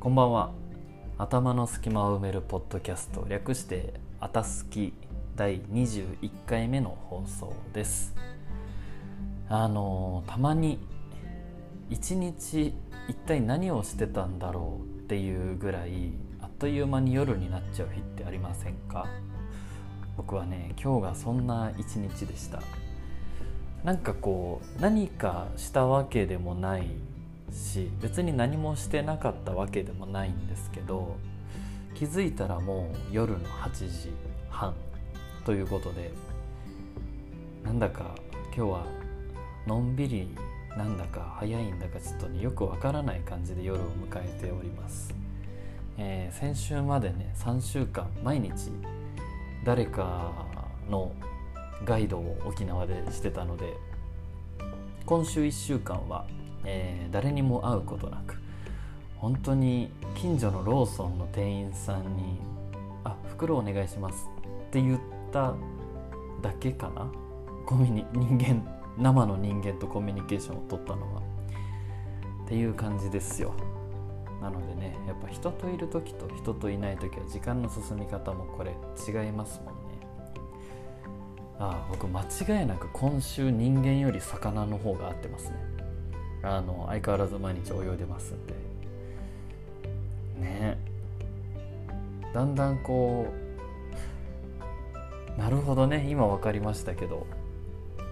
[0.00, 0.52] こんばんは。
[1.18, 4.94] 頭の隙間を埋めるポッドキャスト略して「あたすき」
[5.36, 8.14] 第21回目の放送です。
[9.50, 10.78] あのたまに
[11.90, 12.72] 一日
[13.08, 19.04] 一体何をしてたんだろうっていうぐらいあっという間に夜になっちゃう日ってありませんか？
[20.16, 22.62] 僕はね今日がそんな一日でした。
[23.84, 26.86] なんかこう何かしたわけでもない
[27.52, 31.16] し別に何もしてなかったわけでもないんですけど
[31.94, 34.10] 気づいたらもう夜の8時
[34.48, 34.74] 半
[35.44, 36.10] ということで
[37.64, 38.14] なんだか
[38.56, 38.86] 今日は
[39.66, 40.28] のんびり
[40.76, 45.12] なんだか早いんだかちょっとねよくわからない感じで夜を迎えております、
[45.98, 48.70] えー、先週までね3週間毎日
[49.64, 50.32] 誰か
[50.88, 51.12] の
[51.84, 53.74] ガイドを沖縄でしてたので
[55.06, 56.26] 今週1週間は
[56.64, 58.38] えー、誰にも会うことなく
[59.16, 62.40] 本当に近所のローソンの店員さんに
[63.04, 64.28] 「あ袋お願いします」
[64.68, 65.00] って言っ
[65.32, 65.54] た
[66.42, 67.10] だけかな。
[67.66, 68.66] コミュニ人間
[68.98, 71.20] 生の人間とコミュニケーションを取ったのは。
[72.44, 73.54] っていう感じですよ。
[74.42, 78.72] なのでねやっぱ人といる時と人といない時は時間の進み方もこれ
[79.06, 79.80] 違いますもんね。
[81.60, 85.56] ああ僕間違いなく今週人間より魚の方が合ってますね。
[86.42, 88.54] あの相変わらず毎日泳いでますんで。
[90.40, 90.78] ね。
[92.32, 93.26] だんだんこ
[95.36, 96.06] うなるほどね。
[96.08, 97.26] 今分かりましたけど。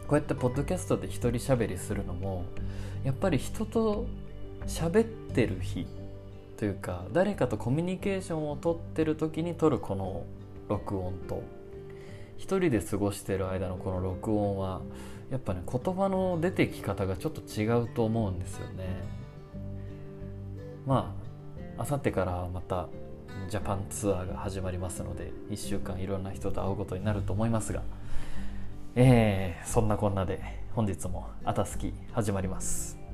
[0.08, 2.46] こうやってポッドキャストで一人喋りするのも
[3.04, 4.06] やっぱり人と
[4.66, 5.86] 喋ってる日
[6.56, 10.24] というか誰かとコミュニケーションをとってる時に撮るこの
[10.68, 11.57] 録音と。
[12.38, 14.80] 一人で過ごしてる間のこの録音は
[15.30, 18.84] やっぱね言葉の出てき方がちょっと違うと思うんですよね。
[20.86, 21.14] ま
[21.76, 22.88] ああさってからまた
[23.50, 27.82] ジャパンツアーが始まりますので1週間いろんな人と会うことになると思いますが
[28.96, 30.40] えー、そんなこんなで
[30.74, 33.07] 本日も「あたすき」始まります。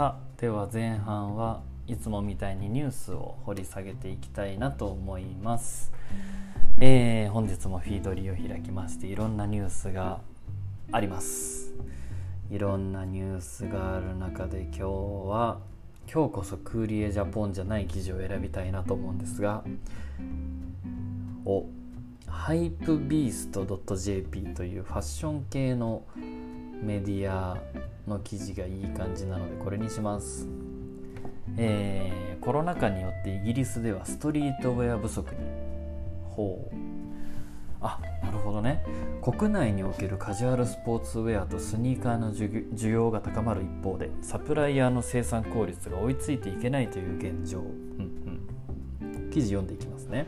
[0.00, 5.92] さあでは前半はいつもみたいにニュースを掘り下げていきたいなと思います、
[6.80, 10.22] えー、本日もフィードリーを開きましていろんなニュースが
[10.90, 11.74] あります。
[12.50, 14.80] いろんなニュースがある中で今日
[15.28, 15.58] は
[16.10, 19.62] 今日こそクーリエジャポンじゃない記事を選びたいなと思うんですが
[21.44, 21.66] お
[22.26, 26.04] ハイプビースト .jp というファッション系の
[26.82, 27.58] メディア
[28.10, 30.46] の記事がいい感じなのでこれにします。
[31.56, 35.40] えー、コロナ禍によってイギリスではストリートウェア不足に。
[36.28, 36.76] ほう。
[37.82, 38.84] あなるほどね。
[39.22, 48.44] 国内におけるカジュアルスポーツウェアとスニーカーの需要が高まる一方でサプライヤーの生産効率が追いついていけないという現状、うん
[49.02, 50.26] うん、記事読んでいきますね。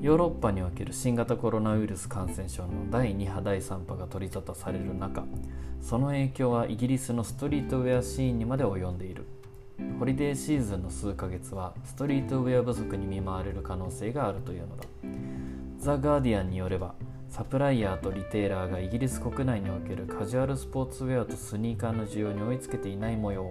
[0.00, 5.24] ヨーロッパにおける新型コロナウイルス感染症の第2波第3波が取り沙汰される中
[5.82, 9.26] その影響はイギリスのストリートウェアシーンにまで及んでいる。
[9.98, 14.84] ホリデーシーズンの数ヶ月はストリートウェア不足に見舞われる可能性があるというのだ。
[15.78, 16.94] ザ・ガーディアンによれば
[17.28, 23.50] サプライヤーとリテーラーがイギリス国内におけるカジュアルスポーツウェアとスニーカーの需要に追いつけていない模様、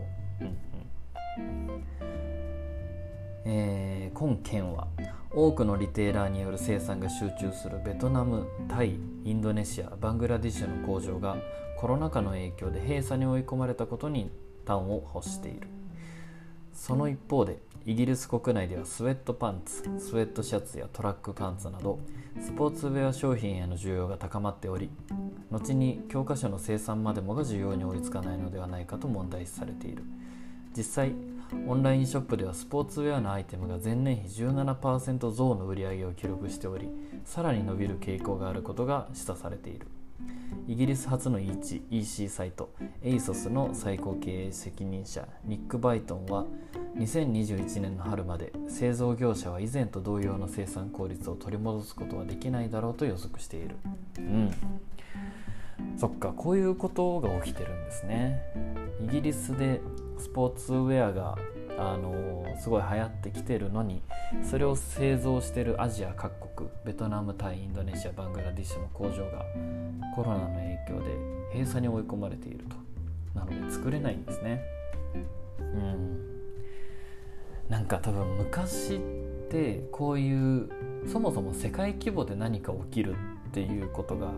[3.46, 4.88] えー、今県は
[5.32, 11.38] 多くのリテーラーによる生産が集中するベトナムタイインドネシアバングラディッシュの工場が
[11.78, 14.32] コロナ禍の影響で閉鎖に追い込まれたことに
[14.66, 15.68] 端を欲している。
[16.74, 22.00] その一方でイギリス国内ではスウェットパンツスウェットシャツやトラックパンツなど
[22.40, 24.90] スポーツウェア商品への需要が高まっており
[25.52, 30.04] 後に教科書の生産までもが需要に追いつかないのではないかと問題視されている。
[30.78, 31.14] 実際
[31.68, 36.90] オンラインショップではスポーツウェアのアイテムが前年比17%増の売り上げを記録しており
[37.26, 39.88] さらに伸びる傾向があることが示唆されている。
[40.68, 42.74] イギリス初の EC サイト
[43.04, 46.46] ASOS の最高経営責任者ニック・バイトンは
[46.98, 53.78] 2021年の春まで製造業者は以前と同様の生産効率を取り戻すことはできないだろうと予測している。
[54.18, 54.52] うん。
[55.98, 58.42] そっかこういうことが起きてるんですね。
[59.04, 59.82] イギリスで
[60.18, 61.38] スポーツウェアが
[61.78, 64.02] あのすごい流行ってきてるのに
[64.44, 69.46] それを製造してるアジア各国ベトナムタイインドネシアバングラディッシュの工場が
[70.16, 71.16] コロナの影響で
[71.54, 72.76] 閉鎖に追い込まれていると。
[73.34, 74.62] なので作れないんですね。
[75.60, 76.20] うん。
[77.70, 79.00] なんか多分昔っ
[79.50, 80.70] てこういう
[81.08, 83.16] そもそも世界規模で何か起きる
[83.50, 84.34] っていうことが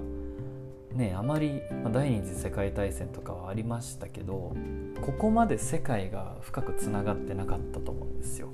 [0.94, 4.56] ねあまり、まあ、第二次世界大戦とかはありましたけど
[5.02, 8.50] ここまで世界が深くつながってなかったと思うんですよ。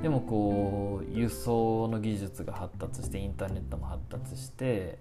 [0.00, 4.98] でもこう輸送の技術が発達してインターネットも発達して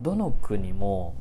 [0.00, 1.16] どの国も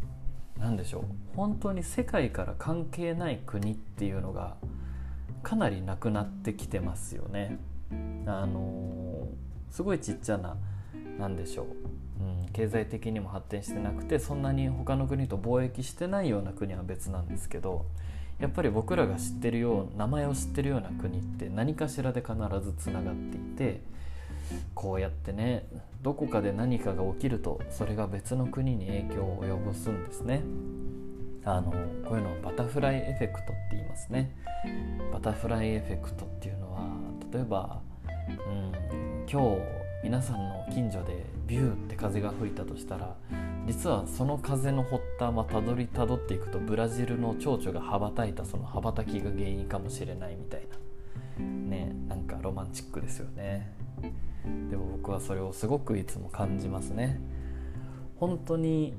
[0.60, 1.04] 何でしょう
[1.36, 4.58] 本当に世界から関係ない国っていうのが
[5.44, 7.60] かなりなくなってきてますよね。
[8.26, 9.28] あの
[9.70, 10.58] すごいちっちゃな
[11.18, 11.68] 何でしょう、
[12.20, 17.86] うん、経済的にも発展してなくてそんなに他の国と貿易してないような国は別なんですけど
[18.40, 23.82] やっぱり僕らが知ってるよう名前を知ってるような国って何かしらで必ずつながっていて
[24.74, 25.68] こうやってね
[26.02, 30.44] どこかで何かが起きるとそれが別の国に影響を及ぼすんですね。
[31.44, 34.36] あのこういうのをバタフライエフェクトって言いますね。
[35.14, 36.82] バタフライエフェクトっていうのは
[37.32, 37.82] 例えば、
[38.28, 38.72] うん、
[39.30, 43.16] 今日皆さんの近所でビューって風が吹いたとしたら
[43.66, 50.78] 実はその風の発端はたどりたどっていくとブラジルの蝶々が羽ばたいたその羽ばたきが原因かもしれないみたいな。
[51.46, 53.74] ねなんかロマンチックですよね。
[54.70, 57.20] でも僕はそれをすごくいつも感じますね。
[58.16, 58.96] 本当に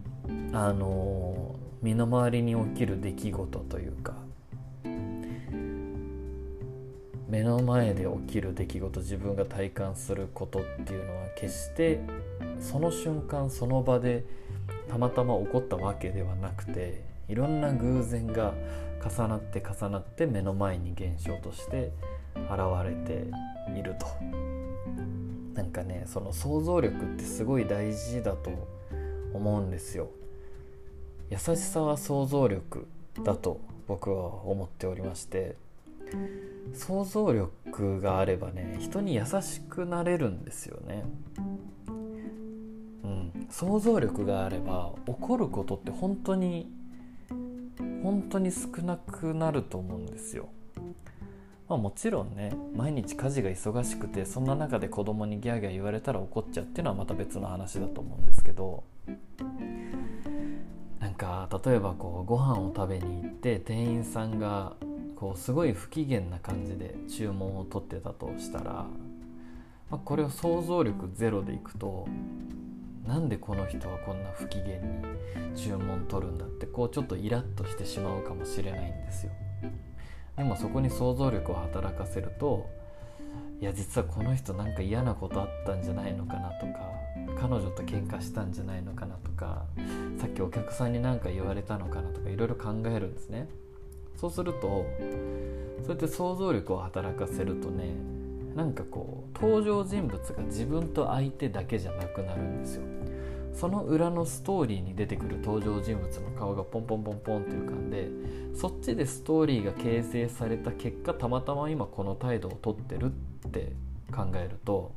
[0.53, 4.15] あの身の回りに起きる出来事というか
[7.29, 12.01] 目の前で起きる出来事自分が体感することっていうのは決して
[12.59, 14.25] その瞬間その場で
[14.89, 18.55] たまたま起こったわけではなくていろんな偶然が
[19.05, 21.93] 重なって重なって目の前に現象として
[22.35, 22.51] 現
[22.85, 23.27] れて
[23.79, 24.07] いると。
[25.55, 28.51] なんかねその想像力ってすごい大事だと
[29.35, 30.09] 思うんですよ。
[31.31, 32.87] 優しさは想像力
[33.23, 35.57] だと僕は思っておりまして
[36.75, 41.05] 想像力があればね人に優しくなれるんですよね。
[43.05, 46.71] うん、想像力があれば起こることって本当に
[48.03, 50.49] 本当に少なくなると思うんですよ。
[51.69, 58.85] まあ、もちろんね毎日家事が忙しくてそんな中で子供にギャーギャー言われたら怒っちゃうっていうのはまた別の話だと思うんですけど
[60.99, 64.77] なんか例えばこうご飯を食べに行って店員さんが
[65.19, 68.87] こうすごい不機嫌な感じで注文を取ってたとしたら、
[69.91, 72.07] まあ、これを想像力ゼロでいくと
[73.05, 75.03] なんでこの人はこんな不機嫌に
[75.57, 79.33] 注文取るんだってこうちょっとイラッとしてしまうかもしれないんですよ。
[80.37, 82.71] でもそこに想像力を働かせると
[83.61, 86.93] いや実はこの人なんか嫌なことあったんじゃないのかなとか
[87.41, 89.65] 彼女と喧嘩したんじゃないのかなとか
[90.21, 93.49] さっきお客さんに何か言われたのかなとかいろいろ考えるんですね。
[94.19, 94.85] そうすると
[95.83, 97.95] そうやって想像力を働かせるとね
[98.57, 102.83] なんかこう登場人物が自分と相手だけじゃなくなるんですよ。
[103.55, 108.09] その裏のストーリーに出てくる登場人物の顔がポンポンポンポンって浮かんで
[108.55, 113.73] そっちでストーリーが形成された結果たまたま今この態度をとってるって
[114.15, 114.93] 考えると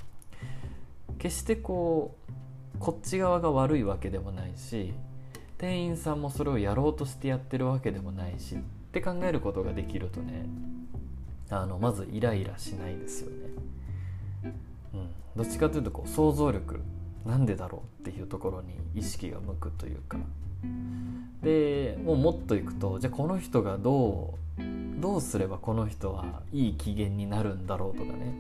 [1.18, 2.16] 決してこ
[2.76, 4.94] うこっち側が悪いわけでもないし
[5.58, 8.58] 店員さんもそれをやろうとしてやってるわけでもないし
[8.92, 10.46] って考えることができるとね
[11.50, 14.54] あのまずイライラしないですよね。
[14.94, 16.82] うん、どっちかというとこう想像力
[17.26, 20.18] なんでだろうっていうところに意識が向くというか。
[21.42, 28.36] でもうもっといくとじゃあこの人がどうどうすればこの人はいい機嫌になるんだろうとかね、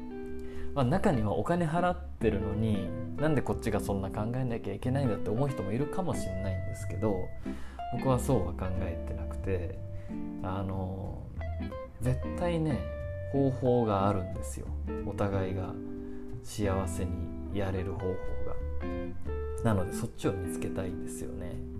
[0.75, 2.87] まあ、中にはお金払ってるのに
[3.17, 7.15] なんでこっちがそんな考えなきゃいけないんだって思う人もいるかもしれないんですけど
[7.93, 9.90] 僕はそうは考えてなくて。
[10.43, 11.23] あの
[12.01, 12.79] 絶対ね
[13.31, 14.67] 方法があるんですよ。
[15.05, 15.73] お互いが
[16.43, 17.11] 幸せに
[17.53, 18.15] やれる方法が。
[19.63, 21.71] なのでそっちを見つけたいんですよね。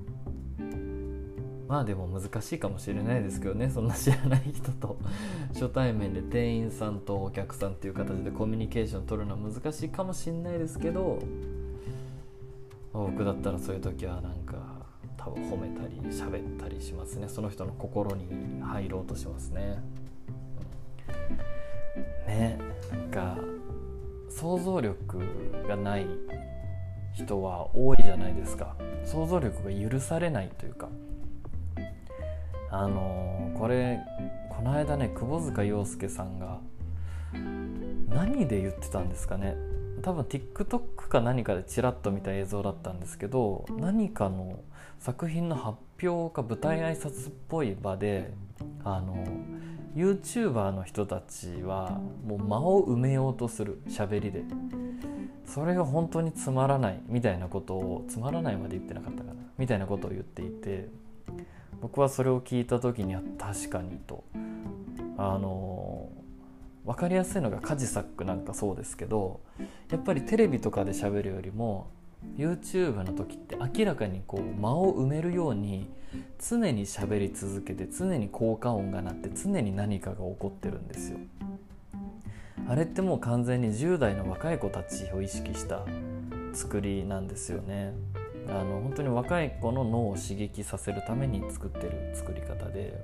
[1.68, 3.70] まあでも難しいかもしれないですけどね。
[3.70, 4.98] そんな知らない人と
[5.54, 11.20] 初対面で店員さんとお客さんっていう形でコミュニケーション取るのは難しいかもしれないですけど
[12.94, 14.71] 僕だったらそういう時はなんか
[15.24, 17.30] 多分褒めたり喋ったりしますね。
[17.30, 18.26] その人の心に
[18.64, 19.78] 入ろうとしますね。
[22.26, 22.58] ね
[22.92, 23.38] なんか
[24.30, 25.20] 想像力
[25.68, 26.08] がない
[27.14, 28.76] 人は多いじゃないですか。
[29.06, 30.90] 想像力が許されないというか。
[32.72, 34.00] あのー、これ
[34.50, 36.60] この間ね窪塚洋介さんが
[38.08, 39.56] 何で言ってたんですかね。
[40.02, 44.60] 多分 TikTok か何かでチラッと見た映像だったんですけど何かの
[45.02, 48.32] 作品の発表か舞台挨拶っぽい場で
[48.84, 49.26] あの
[49.96, 54.44] YouTuber の人たちはもう間を埋めようとする喋りで
[55.44, 60.88] それが本当につまらないみたいなことをつまらないまで言ってなかったかなみたいなことを言っていて
[61.82, 64.24] 僕はそれを聞いた時には確かにと。
[65.18, 66.10] あの
[66.86, 69.42] 分かりやすいのがカジサックなんかそうですけど
[69.90, 71.92] やっぱりテレビとかで喋るよりも
[72.38, 75.90] YouTube の時って明らかにこう間を埋めるように
[76.40, 81.20] 常に喋り続けて常に効果音が鳴って常に何かが起こってるんですよ。
[82.68, 85.86] あれってもう完全に10代の若い子たちを意識した
[86.54, 87.94] 作りなんですよね。
[88.48, 93.00] あの本当に若い子の脳を刺激させるために作ってる作り方で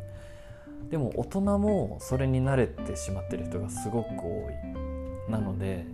[0.90, 4.50] でも大人もそれに慣れてしまってる人がすごく多
[5.28, 5.86] いなので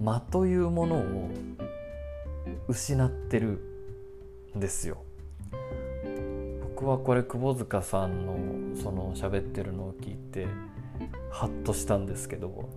[0.00, 1.30] 間というものを
[2.68, 3.60] 失ってる
[4.56, 5.02] んですよ
[6.76, 10.46] 僕はこれ窪塚さんのその喋ってるのを聞いて
[11.30, 12.68] ハッとしたんですけど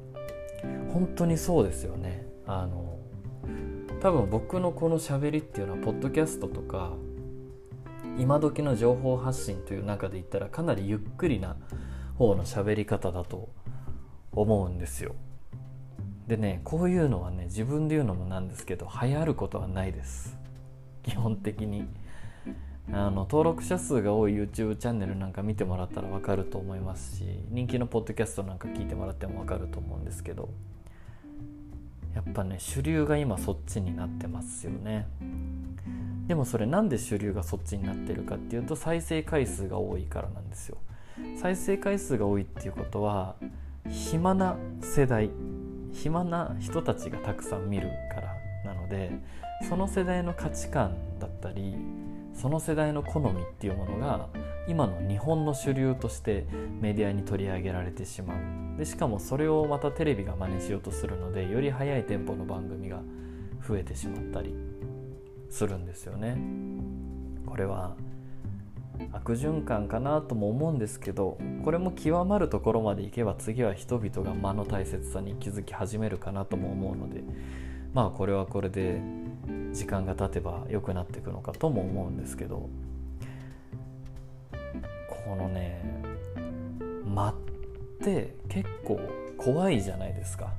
[0.92, 3.00] 本当にそうですよねあの
[4.02, 6.94] 多分僕のこの喋りっていうのはポッドキャストとか
[8.18, 11.56] 今時の情報発信という中で言ったらかなりゆっくりな
[12.16, 13.50] 方の喋り方だと
[14.32, 15.16] 思うんですよ。
[16.28, 20.38] でねこういうのはね自分で言うのもなんですけど流行ることはないです。
[21.04, 21.88] 基本的に。
[22.90, 30.50] あの登録者数が多い YouTube チャンネルなんか見てもらったら分かると思いますし人気のポッドキャストなんか聞いてもらっても分かると思うんですけど。
[32.18, 35.08] やっぱね主流が今そっちになってますよね。
[36.28, 40.78] でもそれなんで主流がそっちになってるかっていうと再生回数が多いからなんですよ。
[41.40, 43.36] 再生回数が多いっていうことは
[43.88, 45.30] 暇な世代
[45.94, 49.12] 暇な人たちがたくさん見るからなので
[49.68, 51.76] その世代の価値観だったり
[52.34, 54.30] その世代の好みっていうものが
[54.68, 56.46] 今の日本の主流として
[56.82, 63.02] メディアに取り上げられてしまうでしかもそれをまたテレビが真似しようとするのでより速いテンポの番組が
[63.68, 64.54] 増えてしまったり
[65.50, 66.38] するんですよね。
[67.46, 67.96] これは
[69.12, 77.24] 悪循環かなとも思うんですけどこれも極まるところまでいけば次は人々が間の大切さに気づき始めるかなとも思うので
[77.94, 79.02] まあこれはこれで
[79.72, 82.70] 時間が経てば良くなっていくのかとも思うんですけど
[85.26, 85.82] このね
[87.06, 87.36] 間っ
[88.04, 89.00] て結構
[89.38, 90.52] 怖いじゃないですか。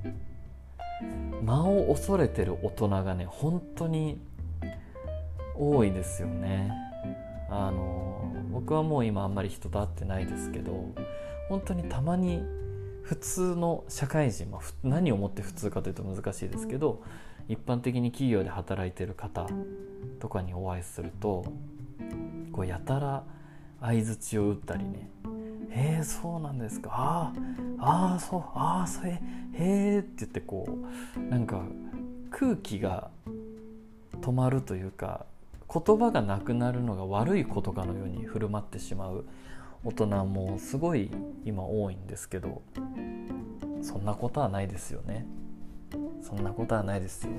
[1.45, 4.21] 間を恐れてる大人がね本当に
[5.57, 6.88] 多いですよね。
[7.49, 10.93] あの僕はもう今あんまり人と会ってないですけど
[11.49, 12.43] 本当にたまに
[13.03, 17.03] 普通の社会人、まあ、何をもって普通かというと難しいですけど
[17.49, 19.47] 一般的に企業で働いてる方
[20.21, 21.47] とかにお会いすると
[22.53, 23.25] こうやたら
[23.81, 25.11] 相づちを打ったりね
[25.71, 26.91] 「へえそうなんですか。
[26.93, 27.33] あ
[27.79, 29.21] ああそうああそれへ
[29.53, 30.67] え」って言ってこ
[31.17, 31.63] うなんか
[32.31, 33.11] 空気が
[34.21, 35.25] 止まるというか
[35.73, 39.27] 言葉がなくなるのが悪いことかのように振る舞ってしまう
[39.85, 41.11] 大人もすごい
[41.45, 42.63] 今多いんですけど
[43.83, 45.27] そんなことはないですよね。
[46.21, 47.33] そんなことはないですよ。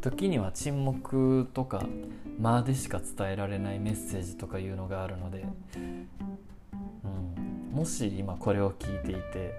[0.00, 1.86] 時には沈黙とか
[2.38, 9.54] 間でしか伝えられないメッセージとかいうのがあるので、うん、もし今これを聞いていて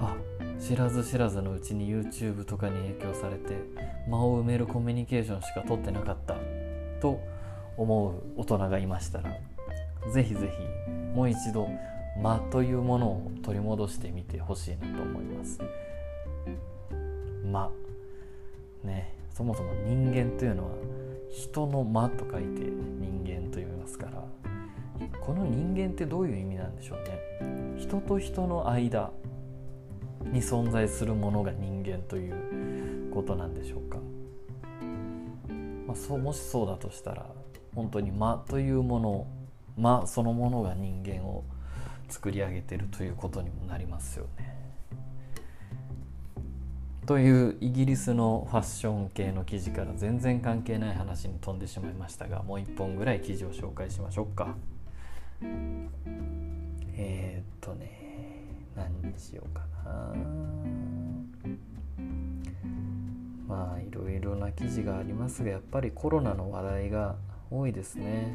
[0.00, 0.16] あ
[0.58, 3.56] 知らず知らずのうちに YouTube とかに影響されて
[4.08, 6.35] 間を埋めるコミュニケーションしか取ってなかった。
[7.00, 7.20] と
[7.76, 9.30] 思う大人がいましたら
[10.12, 10.50] ぜひぜ
[10.84, 11.68] ひもう一度
[12.22, 15.58] 間というものを取り戻してみてほしいなと思います
[17.44, 17.70] 間
[18.84, 20.70] ねそもそも人間というのは
[21.30, 24.24] 人の間と書いて人間と言いますから
[25.20, 27.76] この人間ってどういう意味なんでしょうね。
[27.78, 29.10] 人と人の間
[30.32, 33.98] に存在するものが人間ということなんでしょうか、
[35.96, 37.26] そうもしそうだとしたら
[37.74, 39.26] 本当に間というもの
[39.76, 41.44] 間そのものが人間を
[42.08, 44.56] 作り上げてるということにもなりますよね。
[47.06, 54.56] というイギリスのファッション系の記事から全然関係ない話に飛んでしまいましたがもう一本ぐらい記事を紹介しましょうか。
[56.98, 57.92] えー、っとね
[58.74, 60.14] 何にしようかな。
[63.46, 67.16] まあいろいろな記事がありますがやっぱりコロナの話題が
[67.50, 68.32] 多いですね。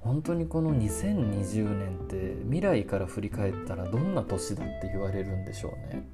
[0.00, 6.08] 本当にこの2020年って未来から振り返ったらどんな年だって言われるんでしょうね。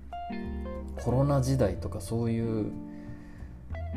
[0.96, 2.70] コロナ時代とかそういう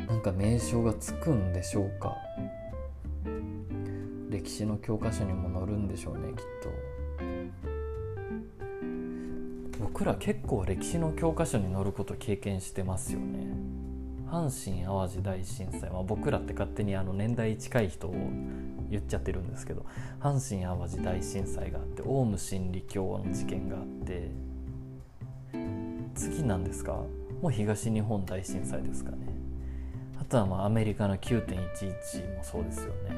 [0.08, 2.16] なんか名称がつくんでしょうか。
[4.30, 6.91] 歴史の教科書にも載るんでしょうねきっと。
[9.82, 13.46] 僕ら結構歴史の教科書に載ること経験してますよね。
[14.30, 18.14] 阪神・淡路大震災、まあ、僕らって勝手にあの年代近い人を
[18.90, 19.84] 言っちゃってるんですけど
[20.20, 24.30] 阪神・淡路大震災があってオウム真理教の事件があって
[26.14, 26.92] 次なんですか？
[27.42, 29.18] もう東日本大震災ですかね。
[30.18, 33.10] あとはまあアメリカの9.11もそうですよね。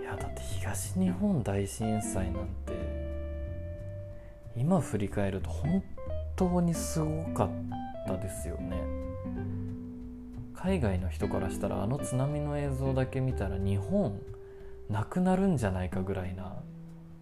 [0.00, 2.72] いやだって東日本大震災なんて
[4.56, 5.82] 今振り返ると本
[6.36, 7.50] 当にすごかっ
[8.06, 8.76] たですよね
[10.54, 14.20] 海外の人からしたらあの津波の映像だけ見たら日本
[14.88, 16.54] なくなるんじゃないかぐらいな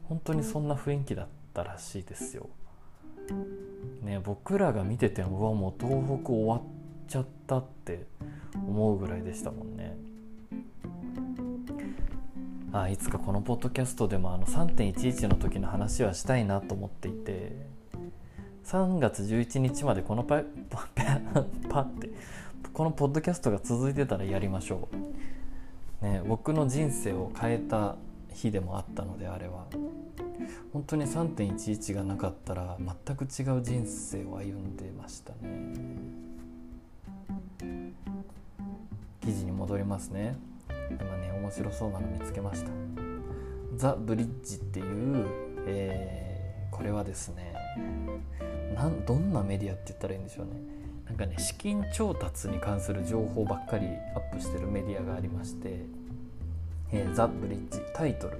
[0.02, 2.50] 本当にそんな雰囲気だったらしいですよ。
[4.02, 6.62] ね僕らが見ててうわもう東北終わっ
[7.06, 8.06] ちゃったって
[8.54, 9.96] 思うぐらいでしたもんね。
[12.72, 17.52] あいつかこのポッドキャストでもあの3.11の時の話はしたいなと思っていて
[18.64, 22.10] 3月11日までこのパ パパって
[22.72, 24.88] このポッドキャストが続いてたらやりましょ
[26.02, 26.04] う。
[26.04, 27.96] ね僕の人生を変えた
[28.32, 29.66] 日でもあったのであれは。
[30.72, 35.74] 本当に3.11がなかったら全く違う人生を歩んでましたね。
[39.20, 40.36] 記事に戻りますね。
[40.98, 42.70] 今ね面白そうなの見つけました。
[43.76, 45.26] ザ・ブリッジっていう、
[45.66, 47.54] えー、これはですね
[48.74, 50.52] なんどんなメディアって言ったらいいんでしょうね。
[51.06, 55.84] なんかね資金調達に関する情報ばっかりアップしてるメディアがありまして
[56.92, 58.38] えー、ザ・ブリッジタイトル。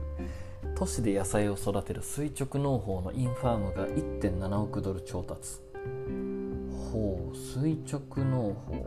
[0.74, 5.60] 都市で野菜を育てる垂直農法のインファームが1.7億ドル調達。
[6.92, 8.84] ほう垂直農法。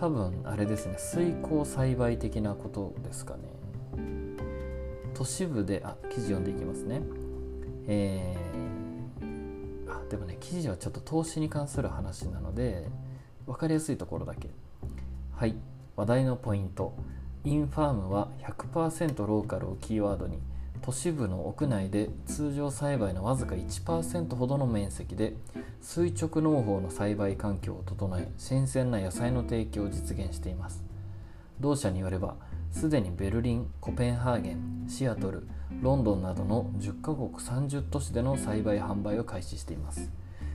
[0.00, 3.40] 多分あれですね水耕栽培的なことですかね。
[5.12, 7.02] 都市部であ記事読んでいきますね。
[7.86, 12.88] えー、あでもね記事はちょっと投資に関する話なので
[13.44, 14.48] 分かりやすいところだけ。
[15.36, 15.54] はい
[15.96, 16.94] 話題のポイント。
[17.44, 20.38] インファームは100%ローカルをキーワードに。
[20.82, 25.34] 都市部の屋内で通常栽培のわずか1%ほどの面積で
[25.82, 30.82] 垂直農法の栽培環境を整え新鮮な野菜の提供を実現しています。
[31.60, 32.36] 同社によれば
[32.70, 35.46] すでにベルリンコペンハーゲンシアトル
[35.82, 40.10] ロンドンなどの10カ国30都市での栽培販売を開始しています。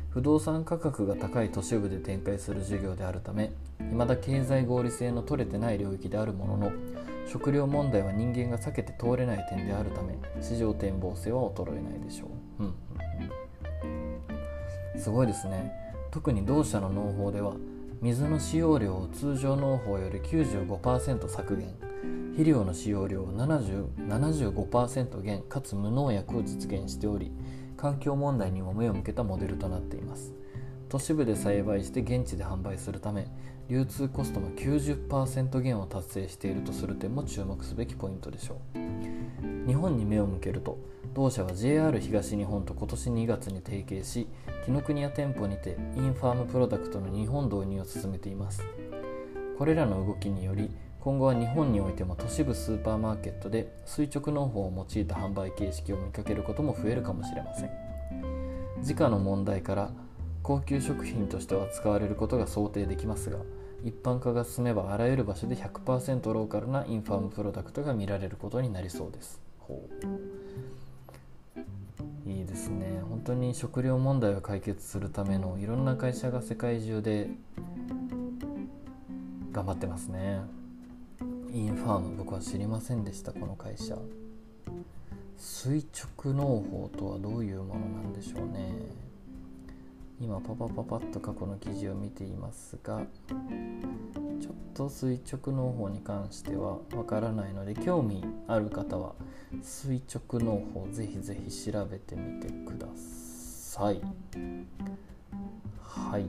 [0.10, 3.52] 不動産価格が高い都市部で展開する事業であるため
[3.92, 6.72] 未だ経済合理性の取れてない領域であるものの
[7.28, 12.28] 食料問題は人間が避けて通れない点であるため市場展望性は衰えないでしょ
[12.60, 12.76] う、うん、
[15.02, 15.72] すごいですね。
[16.12, 17.56] 特に同社の農法では
[18.02, 21.74] 水の使用量を通常農法より95%削減。
[22.36, 27.32] 肥料の使用量を75%減かつ無農薬を実現しており
[27.78, 30.34] 環境問題にも目を向けたモデルとなっています。
[30.90, 33.28] 都市部で栽培して現地で販売するため
[33.68, 40.78] 流通コストの90%減を達成しているとする点も注目すべきポイントでしょう日本に目を向けると
[41.16, 44.28] 同社は JR 東日本と今年2月に提携し
[44.66, 48.64] 紀ノ国屋店舗にてインファームプロダクトの日本導入を進めています。
[49.58, 57.70] これらの動きにより今後は日本においても都市部スーパーマーケットで垂直農法を用いた販売形式を見かけることも増えるかもしれません。
[58.82, 59.92] 時価の問題から
[60.46, 63.40] 高級食品としては使われることが想定できますが
[63.84, 69.42] 一般化が進めばあらゆる場所で100%ローカルなインファームプロダクトが見られることになりそうです。
[72.28, 73.02] いいですね。
[73.10, 77.28] 本当に食料問題を解決するためのいろんな会社が世界中で
[79.52, 80.42] 頑張ってますね。
[81.52, 83.98] インファーム僕は知りませんでしたこの会社。
[85.38, 85.84] 垂
[86.24, 89.05] 直農法とはどういうものなんでしょうね。
[90.20, 93.02] 今パパパパッと過去の記事を見ていますが
[94.40, 99.14] ちょっと垂直農法に関してはわからないので興味ある方は
[99.62, 104.02] 垂直農法ぜひぜひ調べてみてください。
[105.82, 106.26] はい。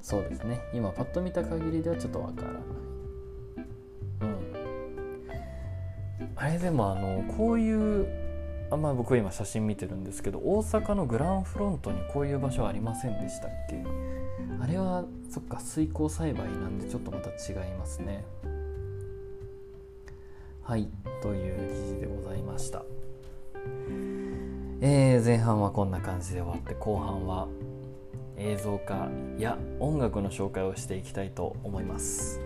[0.00, 0.60] そうですね。
[0.74, 2.62] 今パッと見た限りではちょっとわからない。
[4.22, 4.36] うん。
[6.34, 8.31] あれでもあのこういう
[8.72, 13.84] あまあ僕今写真見てるんですけど大阪のグランフロントにこういう場所ありませんでしたっけ？
[14.62, 18.24] あれはそっか水耕栽培なんでちょっとまた違いますね。
[20.62, 20.88] はい
[21.20, 22.82] という記事でございました。
[24.80, 27.48] えー、前半はこんな感じで終わって後半は
[28.38, 32.40] 映像化や音楽の紹介をしていきたいと思います。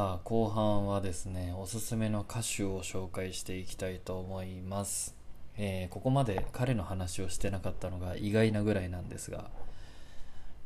[0.00, 5.14] さあ後半はですねおすすめの歌手を紹介していきたいと思います。
[5.58, 9.50] えー、ここまで彼の話をしてなかったのが意外なぐらいなんですが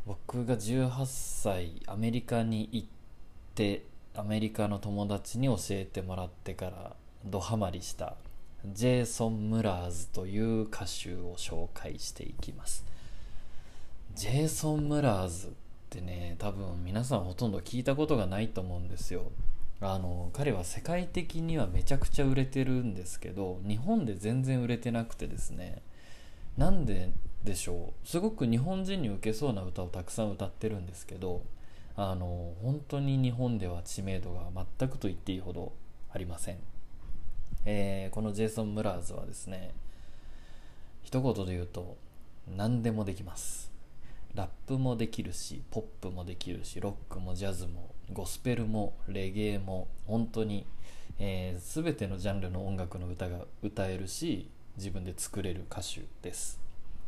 [0.06, 2.88] 僕が18歳アメリカに行っ
[3.56, 3.82] て
[4.14, 6.92] アメリカの友達に教えてもらってから
[7.24, 8.14] ドハマりした
[8.64, 12.84] ジェイソン・ムラーズという歌手を紹介していきます。
[14.14, 15.52] ジェイソン・ムラーズ
[15.94, 19.30] ってね多分皆さんほとんど聞いたことがないと思うんですよ。
[19.80, 25.82] あの彼は世界的にはめちゃくちゃ売れてるんですけど日本で全然売れてなくてですね。
[26.56, 27.12] なんで
[27.44, 28.08] でしょう。
[28.08, 31.42] すごく日本人に受けそうな歌をたくさん歌ってるんですけど
[31.96, 34.46] あの本当に日本では知名度が
[34.78, 35.72] 全くと言っていいほど
[36.12, 36.58] ありません、
[37.66, 39.72] えー、このジェイソン・ムラーズはですね
[41.02, 41.96] 一言で言うと
[42.56, 43.73] 何でもできます。
[44.34, 50.66] ラップもできるしポップもできるしロックもジャズもゴスペルもレゲエも本当に、
[51.18, 56.60] えー、全てのジャンルの音楽の歌が歌えるし自分で作れる歌手です。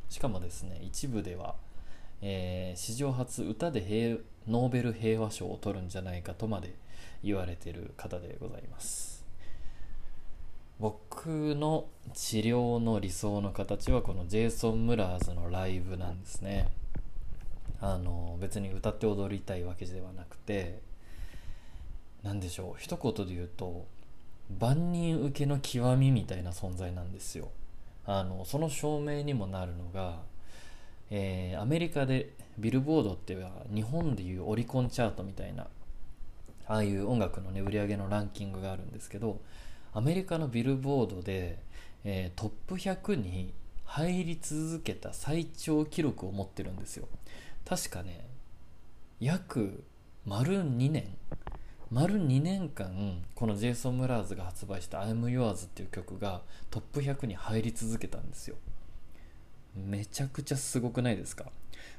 [0.09, 1.57] しかもですね一部では、
[2.23, 6.75] えー、史上初歌で平ノーベル平和賞を取るんじゃないかとまで
[7.25, 9.27] 言われてる方でございます。
[10.79, 16.69] 僕の治療の理想の形はこのジェイソン・ムラーズのライブなんですね。
[17.81, 20.81] あの別に歌って踊りたいわけではなくて
[22.23, 23.87] 何でしょう一言で言うと
[24.59, 27.49] 万人受けの極みみたいな存在なんですよ。
[28.07, 30.21] あのその証明にもなるのが、
[31.11, 35.67] えー、アメリカでビルボードっていう日本でいうオリコンチャートみたいな
[36.69, 39.41] ああいう音楽のね売り上げのランキングがあるんですけど
[39.93, 41.59] アメリカのビルボードで、
[42.05, 43.53] えー、トップ100に
[43.85, 47.09] 入り続けた最長記録を持ってるんですよ。
[47.69, 48.27] 確かね
[49.21, 49.85] 約
[50.25, 51.17] 丸2年。
[51.91, 58.57] 丸2年間このジェイソン・ムラーズが発売した「I'm Yours」っていう曲がトップ100に入り続けたんですよ。
[59.75, 61.53] めちゃくちゃすごくないですか？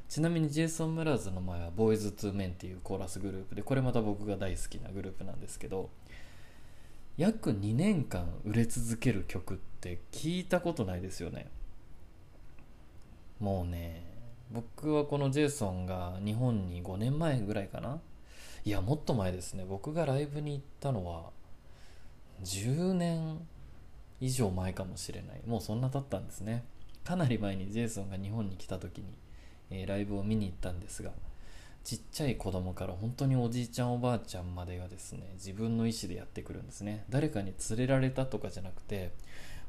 [0.10, 5.89] ちなみにジェイソン・ムラーズの前はボーイズ・トゥ・メンっていうコーラスグループでこれまた僕が大好きなグループなんですけど
[7.15, 11.49] 約2年間売れ続ける曲って聞いたことないですよね。
[13.39, 14.16] もうね
[14.51, 17.99] 僕はこのジェイソンが日本に5年前ぐらいかな。
[18.65, 19.65] いやもっと前ですね。
[19.67, 21.31] 僕がライブに行ったのは
[22.43, 23.39] 10年
[24.19, 25.41] 以上前かもしれない。
[25.45, 26.63] もうそんな経ったんですね。
[27.07, 29.05] かなり前にジェイソンが日本に来た時に、
[29.69, 31.12] えー、ライブを見に行ったんですが
[31.86, 37.05] ちっちゃい子供から本当におじいちゃんおばあちゃんまでがですね自分の意思でやってくるんですね。
[37.10, 39.13] 誰かに連れられたとかじゃなくて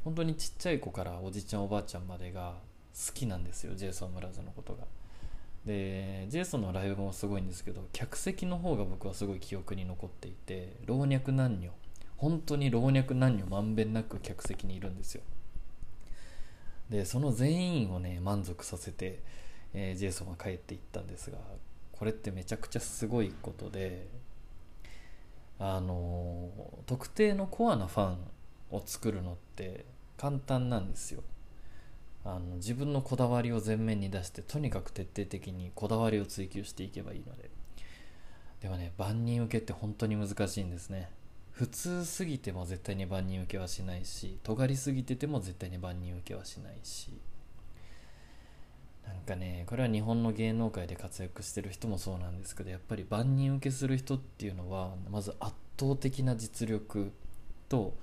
[0.02, 2.54] 本当にちっちゃい子からおじいちゃんおばあちゃんまでが
[3.14, 4.84] きなんですよジェイソン・ムラーズのことが。
[5.66, 11.70] でジェイソンのライブもすごいんですけど客席の方が僕はすごい記憶に残っていて老若男女
[12.16, 15.22] 本当に老若男女まんべんなく客席にいるんですよ。
[16.90, 19.20] でその全員をね満足させて、
[19.74, 21.38] えー、ジェイソンは帰っていったんですが
[21.92, 24.06] これってめちゃくちゃすごいことで
[25.58, 26.48] あの
[26.86, 28.18] 特定のコアなファン
[28.70, 29.84] を作るのって
[30.16, 31.22] 簡単なんですよ。
[32.24, 37.50] あの自分のこだわりを前面に出してとにかく徹底的にこだわりを追求していけばいいので。
[38.60, 41.10] でもね万人受けって本当に難しいんですね。
[41.52, 47.12] 普通すぎても絶対に万人受けはしないし尖りすぎてても絶対に万人受けはしないし。
[49.06, 57.10] なんかねこれは日本の芸能界で活躍してる人もそうなんですけどやっぱり万人受けする人っていうのはまず圧倒的な実力
[57.70, 57.94] と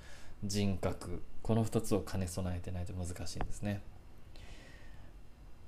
[0.44, 3.84] 人格この2つを兼ね備えてないと難しいんですね。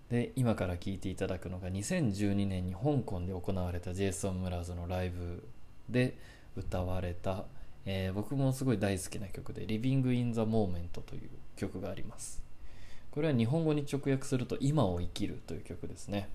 [0.10, 5.44] で今から聴いていただくのが2012年に香港で行われたジェイソン・ムラーズのライブ
[5.90, 6.18] で
[6.56, 7.46] 歌われた、
[7.86, 12.42] えー、僕もすごい大好きな曲で「Living in the Moment」という曲があります。
[13.12, 16.30] これは日本語に直訳すると「今を生きる」という曲ですね。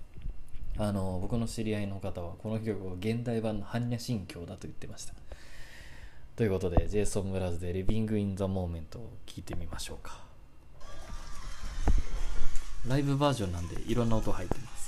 [0.77, 5.13] あの僕の知り合いの方はこの曲を現代版の般若心経だと言ってました。
[6.35, 10.22] ということでジェイソン・ムラーズで「Living in the Moment」を聴いてみましょうか。
[12.87, 14.83] ライブバージョンなんでいろんな音入ってます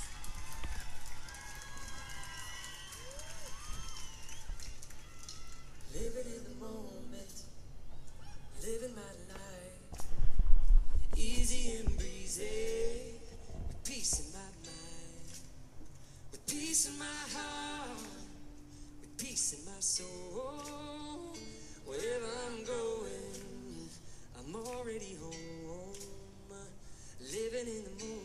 [27.56, 28.15] living in the moon.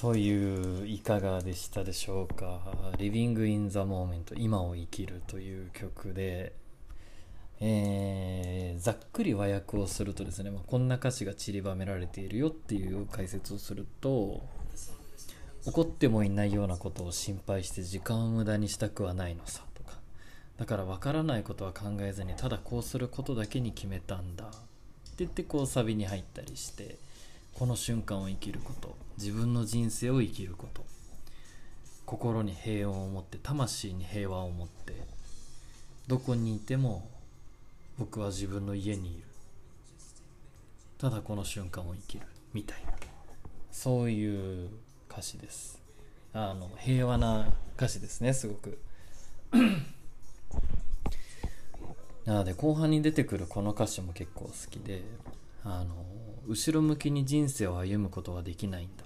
[0.00, 2.60] といういかがでしたでしょうか
[2.98, 6.52] 「Living in the Moment 今を生きる」という曲で、
[7.58, 14.46] えーざっくり和訳をするとですね、まあ、こんな歌詞が散りばめられているよっていう解説をすると
[15.64, 19.98] 起こってもいないようなことを心配して時間を無駄にしたくはないのさとか。
[20.58, 24.44] だから分からないことは考えずにただこうすることだけに決めたんだ。
[24.44, 24.58] って
[25.18, 27.07] 言ってこうサビに入ったりして。
[27.58, 28.94] この瞬間を生きること。
[29.16, 30.84] 自分の人生を生きること。
[32.06, 34.94] 心に平穏を持って魂に平和を持って
[36.06, 37.06] どこにいても
[37.98, 39.24] 僕は自分の家にいる。
[40.98, 42.26] ただこの瞬間を生きる。
[42.54, 42.92] みたいな。
[43.72, 44.68] そういう
[45.10, 45.82] 歌詞です。
[46.32, 48.78] あの平和な歌詞ですねすごく。
[52.24, 55.02] なので後半に出てくるこの歌詞も結構好きで
[55.64, 55.96] あの
[56.48, 59.04] 後ろ向きに人生を歩むことはできないんだ。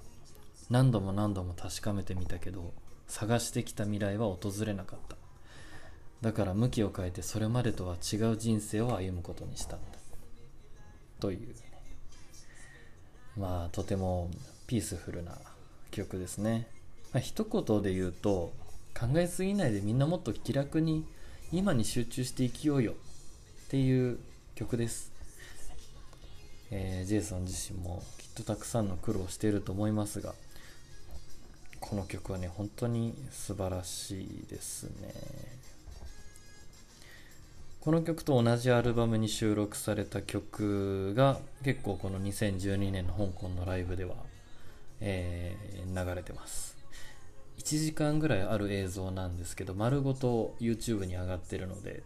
[0.71, 2.73] 何度も何度も確かめてみたけど
[3.09, 5.17] 探してきた未来は訪れなかった。
[6.23, 9.99] だから向きを変えてそれまでとは違う人生を歩むことにしたんだ。
[11.19, 11.55] という。
[13.37, 14.31] まあとても
[14.67, 15.37] ピースフルな
[15.91, 16.69] 曲ですね、
[17.13, 18.53] まあ、一言で言うと
[18.99, 21.05] 考えすぎないでみんなもっと気楽に
[21.51, 22.95] 今に集中して生きようよっ
[23.69, 24.19] ていう
[24.55, 25.12] 曲です、
[26.75, 30.35] えージェイソン自身もきっとたくさんの苦労をしていると思いますが
[31.81, 35.13] この曲はね本当に素晴らしいですね。
[37.81, 44.15] この曲と同じアルバムに収録された曲が結構この2012年の香港のライブでは、
[45.01, 46.79] えー流れてます。
[47.59, 52.03] 1時間ぐらいある映像なんですけど丸ごと YouTube に上がってるので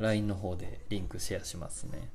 [0.00, 2.08] LINE の方でリンクシェアしますね。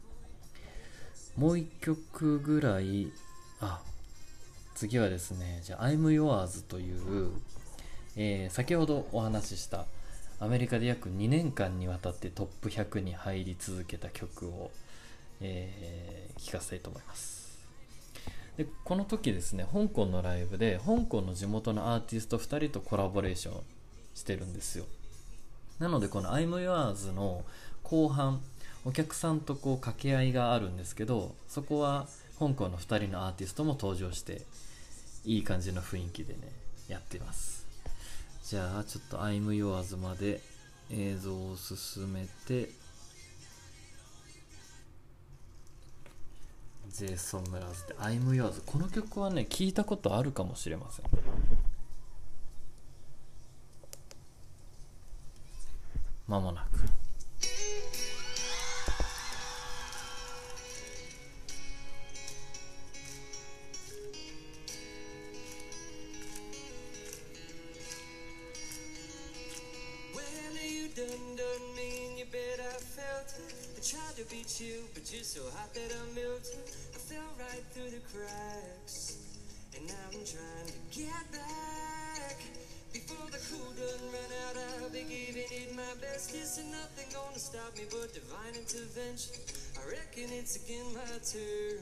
[1.40, 3.14] もう1曲ぐらい
[3.62, 3.80] あ
[4.76, 7.32] 次はですねじゃあ I'm Yours という、
[8.18, 9.86] えー先ほどお話しした
[10.42, 14.70] アメリカで約2年間にわたってトップ100に入り続けた曲を、
[15.40, 17.58] えー聴かせたいと思います。
[18.58, 23.62] でこの時ですね香港のライブで香港の地元のアーティスト2人とコラボレーション
[24.14, 24.84] してるんですよ。
[25.80, 27.46] なのでこの「I'm Yours」の
[27.84, 28.42] 後半
[28.90, 32.08] お客さんとこう掛け合いがあるんですけどそこは
[32.40, 34.42] 香港の2人のアーティストも登場して
[35.26, 36.40] いい感じの雰囲気でね
[36.88, 37.68] やってます。
[38.44, 40.42] じゃあちょっと「I'm Yours」まで
[40.90, 42.72] 映像を進めて
[46.92, 51.06] ジェイソン・ムラーズで「I'm Yours」この曲はね聞いたことあるかもしれません。
[56.28, 56.99] まもなく。
[74.60, 76.60] You, but you're so hot that I melted.
[76.94, 79.16] I fell right through the cracks,
[79.76, 82.38] and now I'm trying to get back.
[82.92, 86.36] Before the cool done run out, I'll be giving it my best.
[86.36, 89.40] Isn't nothing gonna stop me but divine intervention.
[89.80, 91.80] I reckon it's again my turn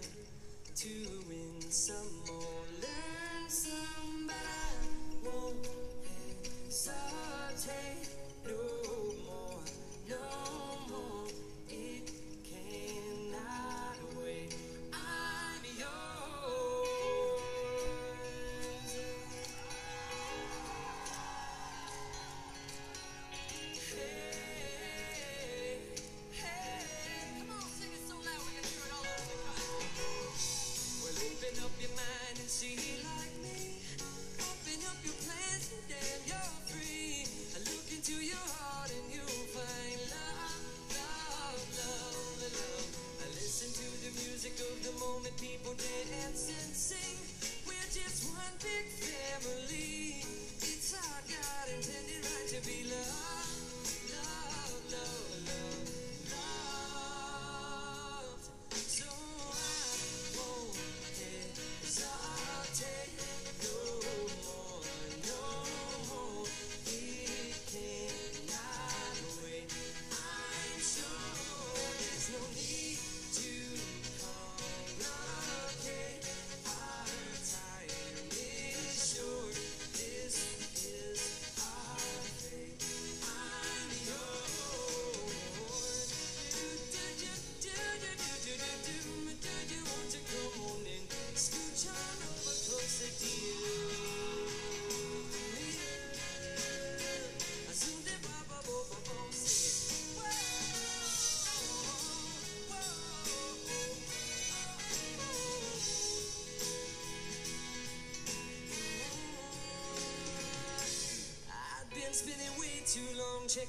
[0.78, 0.94] to
[1.26, 2.68] win some more,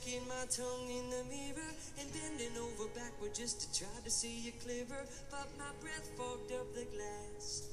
[0.09, 4.41] checking my tongue in the mirror and bending over backward just to try to see
[4.41, 5.05] you clearer.
[5.31, 7.69] But my breath fogged up the glass,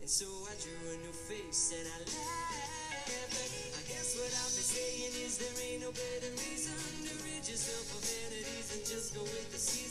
[0.00, 2.76] and so I drew a new face and I laughed.
[3.06, 6.74] I guess what I've been saying is there ain't no better reason
[7.06, 9.85] to rid yourself of vanities and just go with the seasons.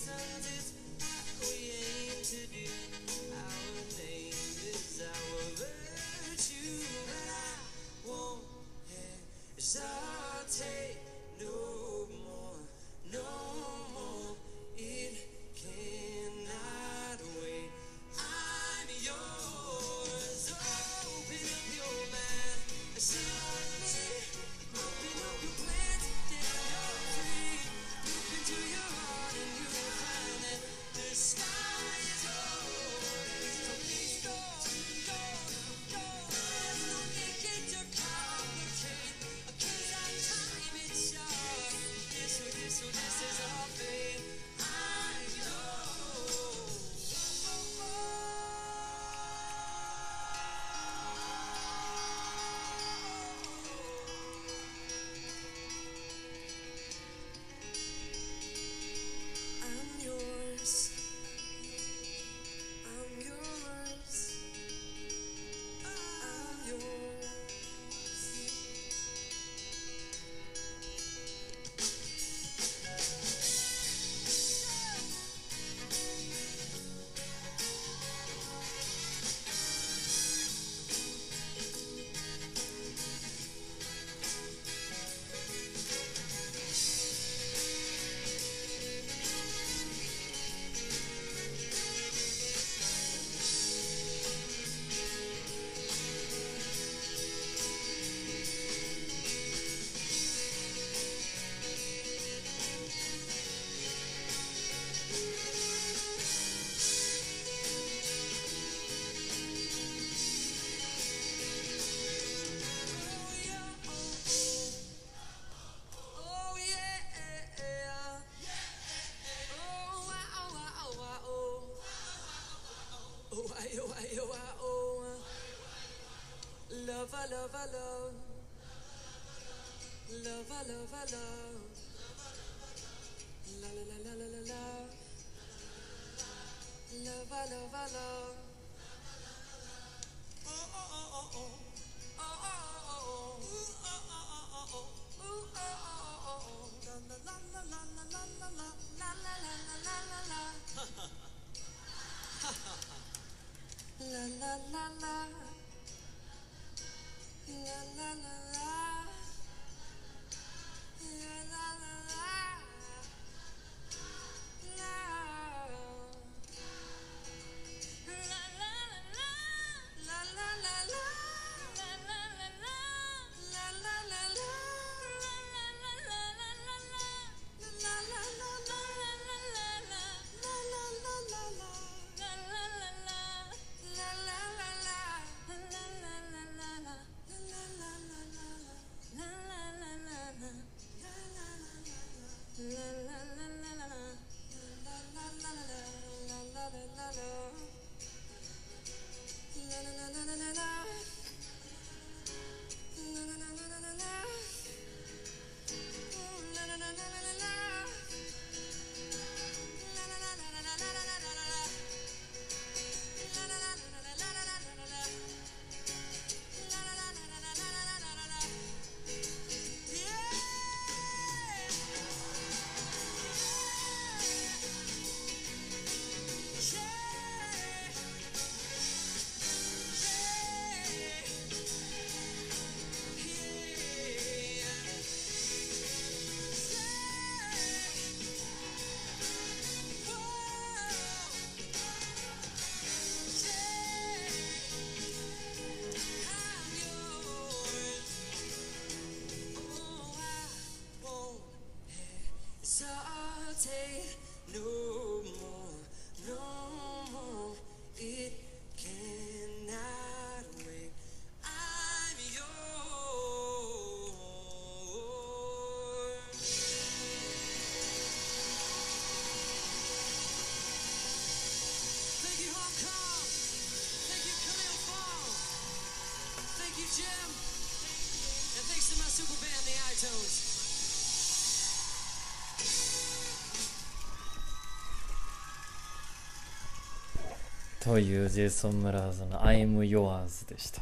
[287.85, 290.81] というジェイソン・ムラーズの「I'm Yours」でした。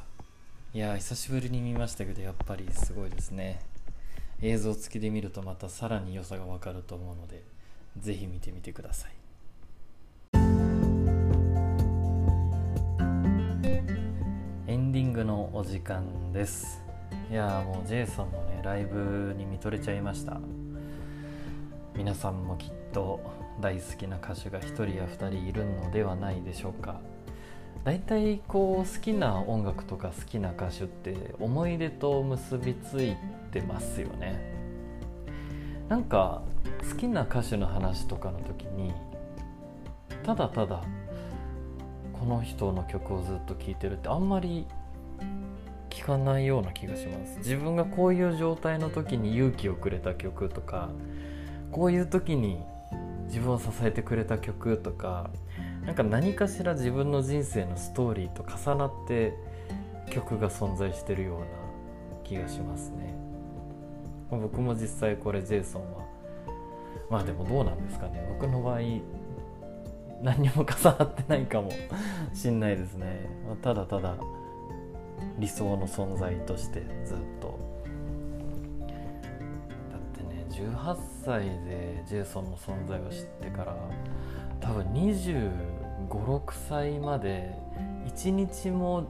[0.73, 3.59] いやー久しぶりに見ましたけどやっぱりすごいですね。
[4.41, 7.43] 映像付きで見るとまたさらに良さがわかると思うので
[7.99, 9.11] ぜひ見てみてください。
[14.67, 16.81] エンディングのお時間です。
[17.29, 20.39] いやもうジェイソンのねライブに見とれちゃいました。
[21.97, 23.19] 皆さんもきっと
[23.59, 26.99] 大好きな歌手が1人や2人いるのではないでしょうか。
[27.83, 33.17] 大体こう好きな音楽とか好きな歌手って思い出と結びつい
[33.51, 34.53] てますよね。
[35.89, 36.41] なんか
[36.89, 38.93] 好きな歌手の話とかの時に
[40.23, 40.81] ただただ
[42.13, 44.65] この人の曲をずっと聴いてるってあんまり
[45.89, 47.37] 聞かないような気がします。
[47.39, 50.89] 自分がこういう状態の時に勇気をくれた曲とか
[51.71, 52.59] こういう時に
[53.33, 55.31] 自分を支えてくれた曲とか
[55.83, 59.33] なんか何かしら自分の人生のストーリーと重なって
[60.11, 61.45] 曲が存在してるような
[62.23, 63.15] 気がしますね。
[64.29, 66.05] ま僕も実際これジェイソンは
[67.09, 68.23] まあでもどうなんですかね。
[68.39, 68.79] 僕の場合
[70.21, 71.71] 何にも重なってないかも
[72.35, 74.15] しんないですね、まあただただ
[75.39, 77.59] 理想の存在としてずっと
[80.53, 83.75] 18歳でジェイソンの存在を知ってから
[84.59, 85.51] 多分2
[86.09, 87.55] 5 6歳まで
[88.05, 89.07] 1日も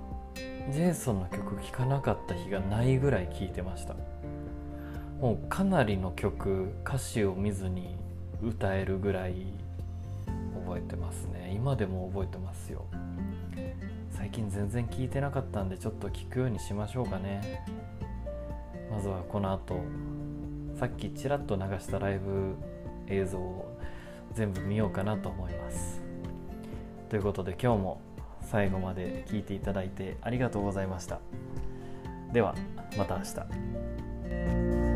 [0.72, 3.96] ジェイソンの曲聴かなかった日がないぐらい聴いてました。
[5.20, 7.96] もうかなりの曲歌詞を見ずに
[8.42, 9.54] 歌えるぐらい
[10.66, 11.54] 覚えてますね。
[11.56, 12.86] 今でも覚えてますよ。
[14.12, 17.66] 最近全然聞いてなかったんでちょっと聞くようにしましょうかね。
[18.90, 19.82] まずはこの後
[20.76, 22.56] さっきちらっと流したライブ
[23.08, 23.78] 映像を
[24.34, 26.02] 全部見ようかなと思います。
[27.10, 28.02] ということで今日も
[28.42, 31.20] 最後まで聞いていただいてありがとうございました。
[32.32, 32.56] では
[32.98, 33.24] また明
[34.90, 34.93] 日。